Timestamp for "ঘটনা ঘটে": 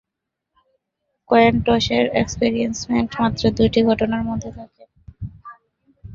3.89-4.49